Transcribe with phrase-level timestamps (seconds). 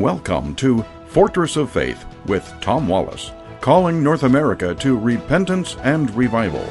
[0.00, 6.64] Welcome to Fortress of Faith with Tom Wallace, calling North America to repentance and revival.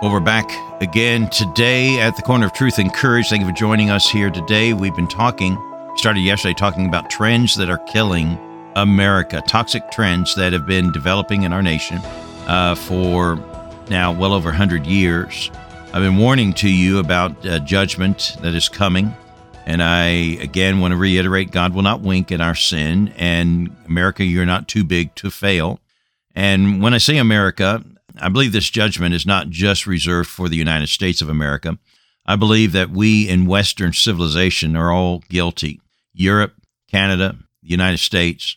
[0.00, 0.48] Well, we're back
[0.80, 3.28] again today at the Corner of Truth and Courage.
[3.28, 4.72] Thank you for joining us here today.
[4.72, 5.58] We've been talking,
[5.96, 8.38] started yesterday, talking about trends that are killing
[8.76, 11.98] America, toxic trends that have been developing in our nation
[12.46, 13.34] uh, for
[13.90, 15.50] now well over 100 years.
[15.92, 19.12] I've been warning to you about uh, judgment that is coming.
[19.66, 20.08] And I
[20.40, 23.14] again want to reiterate God will not wink at our sin.
[23.16, 25.80] And America, you're not too big to fail.
[26.34, 27.82] And when I say America,
[28.20, 31.78] I believe this judgment is not just reserved for the United States of America.
[32.26, 35.80] I believe that we in Western civilization are all guilty.
[36.12, 36.54] Europe,
[36.90, 38.56] Canada, the United States,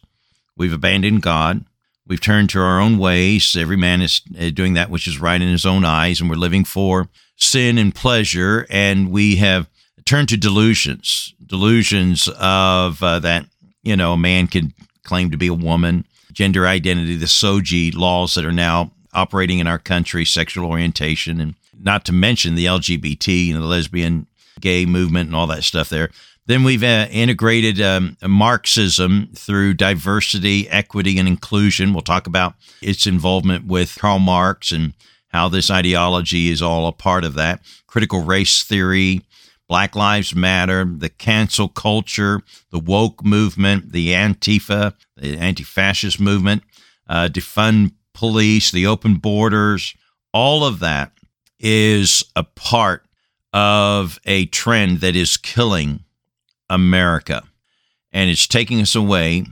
[0.56, 1.66] we've abandoned God.
[2.06, 3.56] We've turned to our own ways.
[3.58, 6.38] Every man is uh, doing that which is right in his own eyes, and we're
[6.38, 8.66] living for sin and pleasure.
[8.70, 9.70] And we have
[10.08, 13.46] turned to delusions, delusions of uh, that,
[13.84, 18.34] you know, a man can claim to be a woman, gender identity, the SOGI laws
[18.36, 23.48] that are now operating in our country, sexual orientation, and not to mention the LGBT,
[23.48, 24.28] you know, the lesbian,
[24.60, 26.10] gay movement, and all that stuff there.
[26.48, 31.94] Then we've uh, integrated um, Marxism through diversity, equity, and inclusion.
[31.94, 34.94] We'll talk about its involvement with Karl Marx and
[35.30, 37.62] how this ideology is all a part of that.
[37.86, 39.24] Critical race theory,
[39.68, 46.64] Black Lives Matter, the cancel culture, the woke movement, the Antifa, the anti fascist movement,
[47.08, 49.94] uh, defund police, the open borders,
[50.34, 51.12] all of that
[51.60, 53.06] is a part
[53.54, 56.04] of a trend that is killing
[56.70, 57.44] America.
[58.12, 59.46] And it's taking us away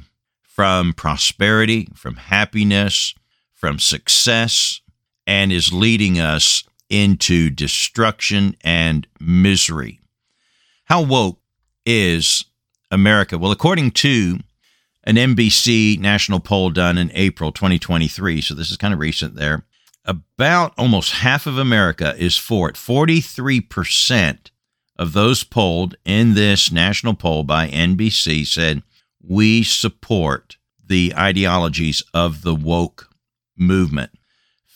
[0.44, 3.14] from prosperity, from happiness,
[3.54, 4.82] from success,
[5.28, 10.00] and is leading us into destruction and misery.
[10.86, 11.39] How woke
[11.86, 12.45] is
[12.91, 13.38] America?
[13.39, 14.39] Well, according to
[15.03, 19.66] an NBC national poll done in April 2023, so this is kind of recent there,
[20.06, 22.75] about almost half of America is for it.
[22.75, 24.51] 43%
[24.97, 28.84] of those polled in this national poll by NBC said,
[29.22, 33.09] We support the ideologies of the woke
[33.57, 34.12] movement.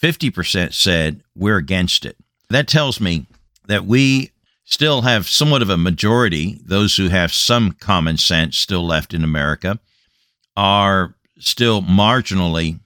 [0.02, 2.18] 50% said, We're against it.
[2.50, 3.28] That tells me
[3.68, 4.32] that we
[4.70, 9.24] still have somewhat of a majority, those who have some common sense still left in
[9.24, 9.80] America,
[10.56, 12.80] are still marginally,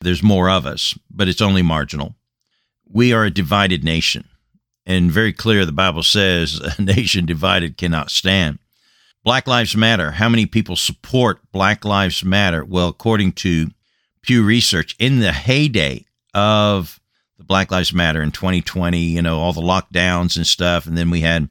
[0.00, 2.14] there's more of us, but it's only marginal.
[2.90, 4.28] We are a divided nation
[4.88, 8.58] and very clear the Bible says a nation divided cannot stand.
[9.22, 10.12] Black Lives Matter.
[10.12, 12.64] How many people support Black Lives Matter?
[12.64, 13.70] Well, according to
[14.22, 16.98] Pew Research, in the heyday of
[17.38, 21.08] the Black Lives Matter in 2020, you know, all the lockdowns and stuff, and then
[21.08, 21.48] we had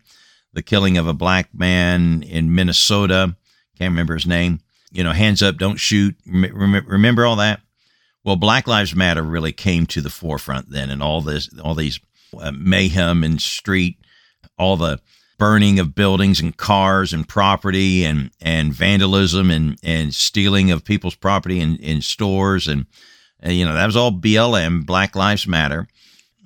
[0.53, 3.35] the killing of a black man in Minnesota.
[3.77, 4.59] Can't remember his name.
[4.91, 6.15] You know, hands up, don't shoot.
[6.25, 7.61] Remember all that?
[8.23, 11.99] Well, Black Lives Matter really came to the forefront then, and all this, all these
[12.37, 13.97] uh, mayhem and street,
[14.57, 14.99] all the
[15.37, 21.15] burning of buildings and cars and property and, and vandalism and, and stealing of people's
[21.15, 22.67] property in, in stores.
[22.67, 22.87] And,
[23.45, 25.87] Uh, you know, that was all BLM, Black Lives Matter.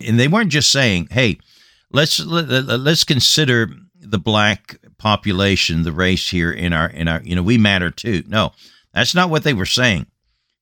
[0.06, 1.38] And they weren't just saying, hey,
[1.92, 3.70] let's, let, let's consider
[4.00, 8.24] the black population, the race here in our, in our, you know, we matter too.
[8.28, 8.52] No,
[8.94, 10.08] that's not what they were saying.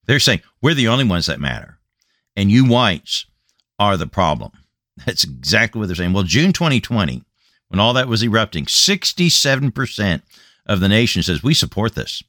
[0.06, 1.78] They're saying we're the only ones that matter.
[2.36, 3.26] And you whites
[3.78, 4.52] are the problem.
[5.06, 6.14] That's exactly what they're saying.
[6.14, 7.24] Well, June 2020,
[7.70, 10.22] when all that was erupting, 67%
[10.66, 12.24] of the nation says we support this.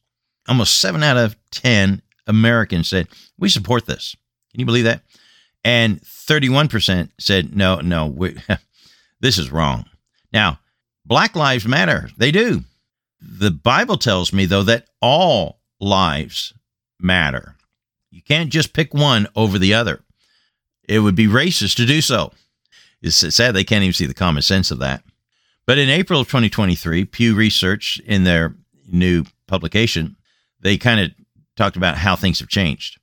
[0.48, 3.08] Almost seven out of 10 Americans said
[3.38, 4.16] we support this.
[4.50, 5.02] Can you believe that?
[5.64, 8.36] And 31% said no, no, we,
[9.20, 9.84] this is wrong.
[10.32, 10.60] Now,
[11.04, 12.08] Black Lives Matter.
[12.16, 12.64] They do.
[13.20, 16.54] The Bible tells me, though, that all lives
[16.98, 17.56] matter.
[18.10, 20.00] You can't just pick one over the other.
[20.88, 22.32] It would be racist to do so.
[23.02, 25.02] It's sad they can't even see the common sense of that.
[25.66, 28.54] But in April of 2023, Pew Research, in their
[28.90, 30.16] new publication,
[30.60, 31.12] they kind of
[31.56, 32.98] talked about how things have changed.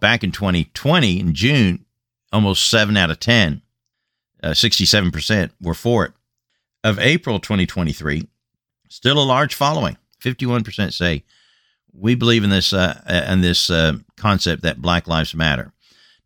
[0.00, 1.84] Back in 2020, in June,
[2.32, 3.62] almost seven out of 10,
[4.42, 6.12] uh, 67% were for it.
[6.84, 8.28] Of April 2023,
[8.88, 9.96] still a large following.
[10.22, 11.24] 51% say
[11.92, 15.72] we believe in this uh, uh, in this uh, concept that Black Lives Matter.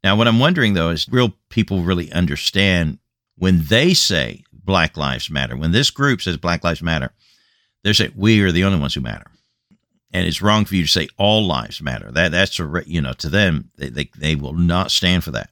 [0.04, 2.98] Now, what I'm wondering though is real people really understand
[3.36, 7.12] when they say Black Lives Matter, when this group says Black Lives Matter,
[7.82, 9.26] they're saying we are the only ones who matter.
[10.12, 12.10] And it's wrong for you to say all lives matter.
[12.12, 15.48] That that's a you know to them they, they, they will not stand for that.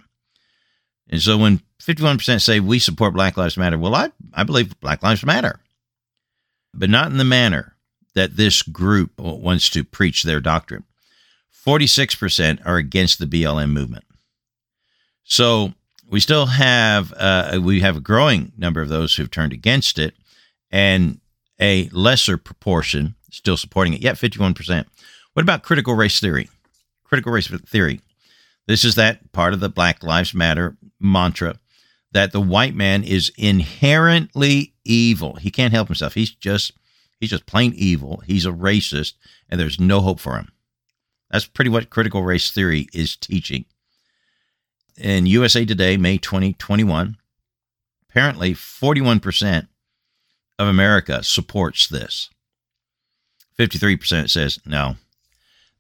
[1.09, 5.03] And so when 51% say we support Black Lives Matter, well I I believe Black
[5.03, 5.61] Lives Matter.
[6.75, 7.77] but not in the manner
[8.15, 10.85] that this group wants to preach their doctrine.
[11.67, 14.05] 46% are against the BLM movement.
[15.25, 15.75] So
[16.09, 20.15] we still have uh, we have a growing number of those who've turned against it,
[20.71, 21.21] and
[21.61, 24.01] a lesser proportion still supporting it.
[24.01, 24.87] Yet, 51%.
[25.33, 26.49] What about critical race theory?
[27.05, 28.01] Critical race theory.
[28.67, 31.57] This is that part of the Black Lives Matter mantra
[32.13, 35.37] that the white man is inherently evil.
[35.37, 36.15] He can't help himself.
[36.15, 36.73] He's just
[37.19, 38.23] he's just plain evil.
[38.27, 39.15] He's a racist,
[39.49, 40.53] and there's no hope for him.
[41.31, 43.65] That's pretty what critical race theory is teaching.
[44.97, 47.17] In USA Today, May 2021,
[48.09, 49.69] apparently 41%
[50.59, 52.29] of America supports this.
[53.61, 54.97] 53% says no.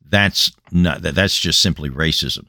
[0.07, 2.47] That's not that that's just simply racism.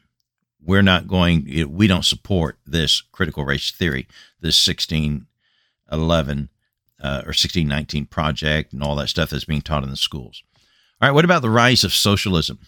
[0.63, 4.07] We're not going we don't support this critical race theory,
[4.39, 6.49] this 1611
[6.99, 10.43] uh, or 1619 project and all that stuff that's being taught in the schools.
[11.01, 12.59] All right, what about the rise of socialism?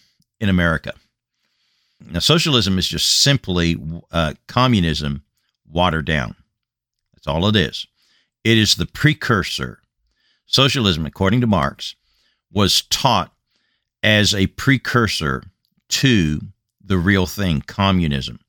[0.43, 0.93] in America.
[2.11, 3.81] Now, socialism is just simply
[4.11, 5.23] uh, communism
[5.65, 6.35] watered down.
[7.13, 7.87] That's all it is.
[8.43, 9.79] It is the precursor.
[10.45, 11.95] Socialism, according to Marx,
[12.53, 13.33] was taught
[14.01, 15.43] as a precursor
[15.89, 16.41] to
[16.83, 18.39] the real thing, communism.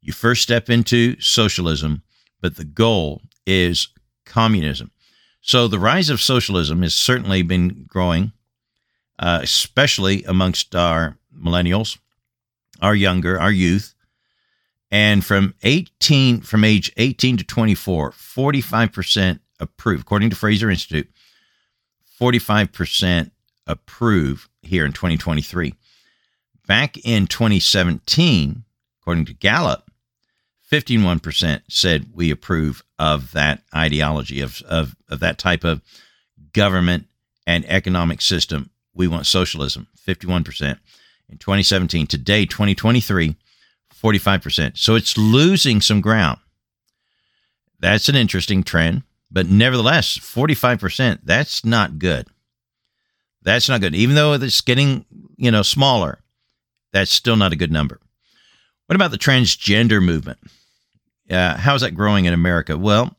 [0.00, 2.02] You first step into socialism,
[2.40, 3.88] but the goal is
[4.26, 4.90] communism.
[5.40, 8.32] So the rise of socialism has certainly been growing,
[9.18, 11.98] uh, especially amongst our millennials,
[12.80, 13.94] our younger, our youth.
[14.90, 21.08] And from 18, from age 18 to 24, 45% approve, according to Fraser Institute,
[22.20, 23.30] 45%
[23.66, 25.74] approve here in 2023.
[26.66, 28.64] Back in 2017,
[29.00, 29.90] according to Gallup,
[30.70, 35.82] 51% said we approve of that ideology, of, of, of that type of
[36.52, 37.06] government
[37.46, 38.70] and economic system.
[38.94, 40.78] We want socialism, 51%
[41.28, 42.06] in 2017.
[42.06, 43.36] Today, 2023,
[43.94, 44.78] 45%.
[44.78, 46.38] So it's losing some ground.
[47.78, 49.02] That's an interesting trend,
[49.32, 52.28] but nevertheless, 45%, that's not good.
[53.42, 53.94] That's not good.
[53.94, 55.04] Even though it's getting,
[55.36, 56.20] you know, smaller,
[56.92, 58.00] that's still not a good number.
[58.86, 60.38] What about the transgender movement?
[61.30, 62.76] Uh, how's that growing in America?
[62.76, 63.16] Well,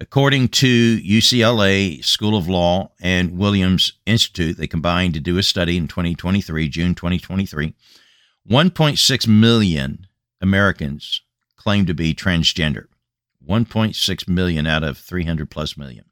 [0.00, 5.76] According to UCLA School of Law and Williams Institute, they combined to do a study
[5.76, 7.74] in 2023, June 2023.
[8.50, 10.06] 1.6 million
[10.40, 11.22] Americans
[11.56, 12.86] claim to be transgender.
[13.48, 16.04] 1.6 million out of 300 plus million.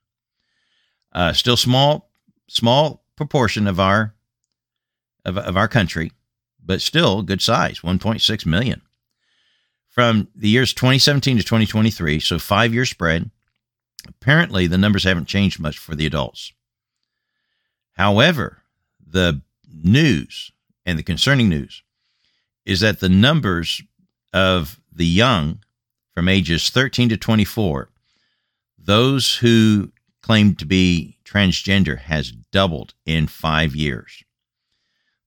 [1.12, 2.11] Uh, still small,
[2.49, 4.14] small proportion of our
[5.25, 6.11] of, of our country,
[6.64, 7.81] but still good size.
[7.81, 8.82] 1.6 million.
[9.88, 13.31] From the years 2017 to 2023, so five year spread
[14.08, 16.52] Apparently, the numbers haven't changed much for the adults.
[17.93, 18.62] However,
[19.05, 19.43] the
[19.73, 20.52] news
[20.85, 21.82] and the concerning news
[22.64, 23.82] is that the numbers
[24.32, 25.62] of the young
[26.14, 27.91] from ages 13 to 24,
[28.79, 29.93] those who
[30.23, 34.23] claim to be transgender, has doubled in five years.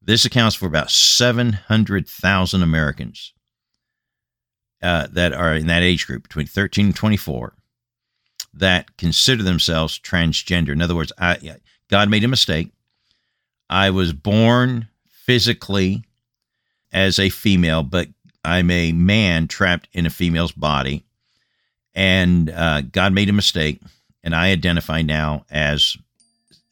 [0.02, 3.34] This accounts for about 700,000 Americans
[4.82, 7.56] uh, that are in that age group between 13 and 24
[8.54, 10.70] that consider themselves transgender.
[10.70, 11.58] In other words, I,
[11.90, 12.72] God made a mistake.
[13.70, 16.04] I was born physically
[16.94, 18.10] as a female, but
[18.46, 21.04] I'm a man trapped in a female's body.
[21.94, 23.82] And uh, God made a mistake,
[24.24, 25.98] and I identify now as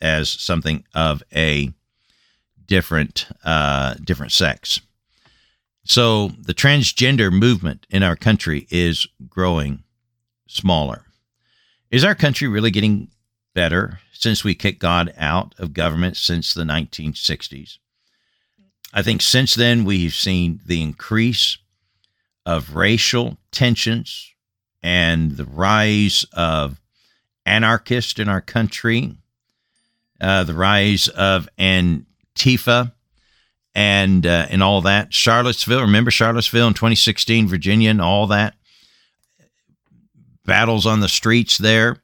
[0.01, 1.71] as something of a
[2.67, 4.81] different uh, different sex.
[5.85, 9.83] So the transgender movement in our country is growing
[10.47, 11.05] smaller.
[11.89, 13.09] Is our country really getting
[13.53, 17.77] better since we kicked God out of government since the 1960s?
[18.93, 21.57] I think since then we've seen the increase
[22.45, 24.33] of racial tensions
[24.81, 26.81] and the rise of
[27.45, 29.15] anarchists in our country,
[30.19, 32.93] uh, the rise of Antifa,
[33.75, 35.13] and uh, and all that.
[35.13, 38.55] Charlottesville, remember Charlottesville in 2016, Virginia, and all that
[40.45, 41.97] battles on the streets there,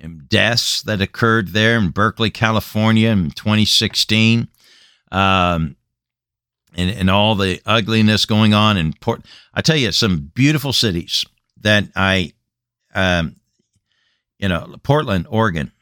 [0.00, 4.48] and deaths that occurred there in Berkeley, California in 2016,
[5.12, 5.76] um,
[6.80, 9.24] and, and all the ugliness going on in Port.
[9.54, 11.24] I tell you, some beautiful cities
[11.60, 12.32] that I,
[12.94, 13.36] um,
[14.38, 15.72] you know, Portland, Oregon.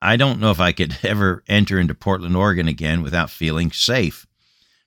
[0.00, 4.26] I don't know if I could ever enter into Portland, Oregon again without feeling safe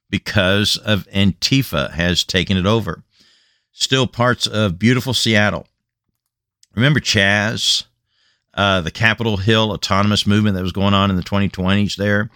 [0.10, 3.04] because of Antifa has taken it over.
[3.72, 5.68] Still parts of beautiful Seattle
[6.74, 7.84] Remember Chaz?
[8.54, 12.30] uh, the Capitol Hill autonomous movement that was going on in the 2020s there,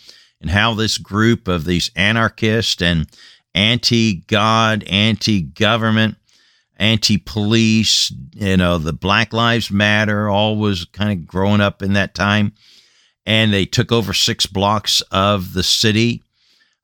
[0.45, 3.07] and how this group of these anarchists and
[3.55, 6.17] anti God, anti government,
[6.77, 11.93] anti police, you know, the Black Lives Matter, all was kind of growing up in
[11.93, 12.53] that time.
[13.25, 16.21] And they took over six blocks of the city.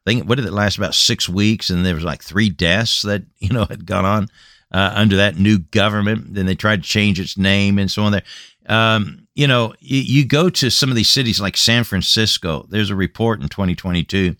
[0.08, 0.80] I think, what did it last?
[0.80, 1.70] About six weeks.
[1.70, 4.28] And there was like three deaths that, you know, had gone on
[4.72, 6.34] uh, under that new government.
[6.34, 8.24] Then they tried to change its name and so on there.
[8.66, 12.66] Um, you know, you, you go to some of these cities like San Francisco.
[12.70, 14.36] There's a report in 2022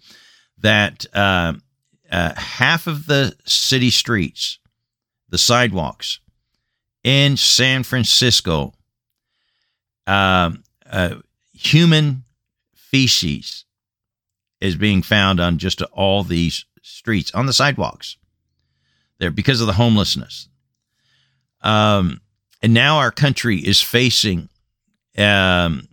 [0.60, 1.54] that uh,
[2.12, 4.60] uh, half of the city streets,
[5.30, 6.20] the sidewalks
[7.04, 8.74] in San Francisco,
[10.08, 10.52] uh,
[10.90, 11.16] uh,
[11.54, 12.24] human
[12.76, 13.66] feces
[14.60, 18.18] is being found on just all these streets on the sidewalks
[19.20, 20.50] there because of the homelessness.
[21.62, 22.22] Um,
[22.62, 24.50] and now our country is facing,
[25.18, 25.88] um,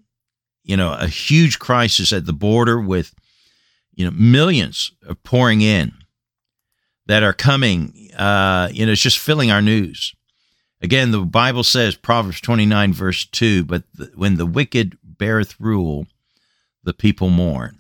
[0.64, 3.14] you know, a huge crisis at the border with,
[3.94, 5.92] you know, millions of pouring in
[7.06, 8.10] that are coming.
[8.16, 10.14] Uh, you know, it's just filling our news.
[10.80, 16.06] Again, the Bible says, Proverbs 29, verse 2, but the, when the wicked beareth rule,
[16.84, 17.78] the people mourn.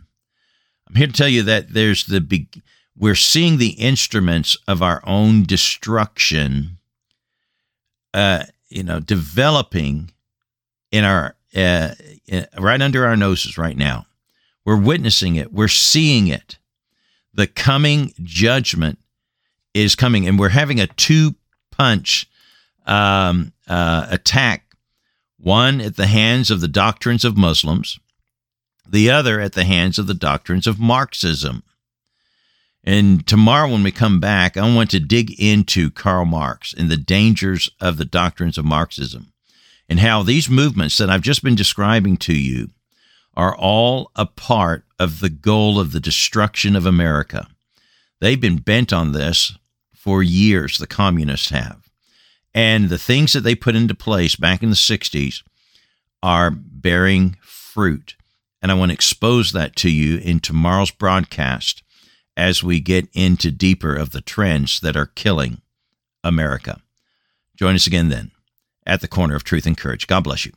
[0.88, 2.62] I'm here to tell you that there's the big,
[2.96, 6.78] we're seeing the instruments of our own destruction,
[8.14, 10.10] uh, you know, developing
[10.90, 11.94] in our, uh,
[12.58, 14.06] right under our noses right now.
[14.64, 15.52] We're witnessing it.
[15.52, 16.58] We're seeing it.
[17.32, 18.98] The coming judgment
[19.72, 21.36] is coming, and we're having a two
[21.70, 22.28] punch
[22.86, 24.64] um, uh, attack
[25.38, 27.98] one at the hands of the doctrines of Muslims,
[28.86, 31.62] the other at the hands of the doctrines of Marxism.
[32.82, 36.96] And tomorrow, when we come back, I want to dig into Karl Marx and the
[36.96, 39.32] dangers of the doctrines of Marxism
[39.88, 42.70] and how these movements that I've just been describing to you
[43.34, 47.48] are all a part of the goal of the destruction of America.
[48.20, 49.56] They've been bent on this
[49.94, 51.88] for years, the communists have.
[52.54, 55.42] And the things that they put into place back in the 60s
[56.22, 58.16] are bearing fruit.
[58.60, 61.82] And I want to expose that to you in tomorrow's broadcast
[62.36, 65.60] as we get into deeper of the trends that are killing
[66.24, 66.80] America.
[67.56, 68.32] Join us again then
[68.88, 70.06] at the corner of truth and courage.
[70.08, 70.52] God bless you.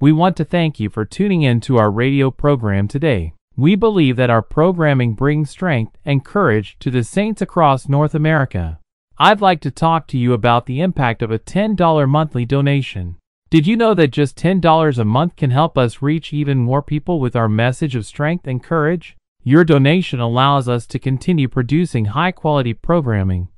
[0.00, 3.32] We want to thank you for tuning in to our radio program today.
[3.56, 8.78] We believe that our programming brings strength and courage to the saints across North America.
[9.18, 13.16] I'd like to talk to you about the impact of a $10 monthly donation.
[13.50, 17.18] Did you know that just $10 a month can help us reach even more people
[17.18, 19.16] with our message of strength and courage?
[19.42, 23.48] Your donation allows us to continue producing high quality programming,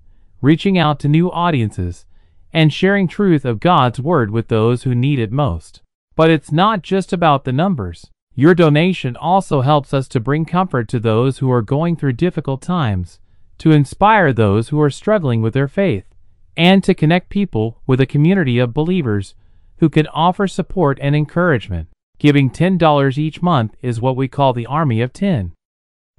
[0.41, 2.07] reaching out to new audiences,
[2.53, 5.83] and sharing truth of God's Word with those who need it most.
[6.17, 8.11] But it's not just about the numbers.
[8.35, 12.63] Your donation also helps us to bring comfort to those who are going through difficult
[12.63, 13.19] times,
[13.59, 16.05] to inspire those who are struggling with their faith,
[16.57, 19.35] and to connect people with a community of believers
[19.79, 21.89] who can offer support and encouragement.
[22.19, 25.53] Giving $10 each month is what we call the Army of 10.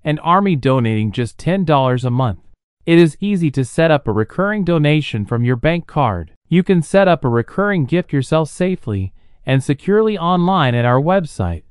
[0.04, 2.40] An army donating just $10 a month.
[2.86, 6.32] It is easy to set up a recurring donation from your bank card.
[6.50, 9.14] You can set up a recurring gift yourself safely
[9.46, 11.64] and securely online at our website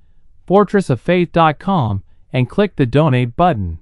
[0.49, 2.03] fortressoffaith.com
[2.33, 3.79] and click the donate button.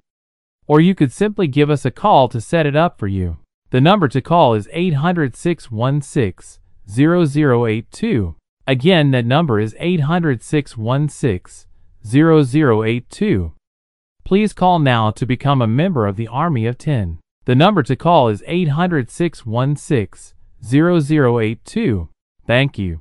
[0.66, 3.38] Or you could simply give us a call to set it up for you.
[3.70, 8.34] The number to call is 800 616 0082.
[8.66, 11.66] Again, that number is 800 616
[12.06, 13.52] 0082.
[14.28, 17.18] Please call now to become a member of the Army of 10.
[17.46, 22.08] The number to call is 800 616 0082.
[22.46, 23.00] Thank you.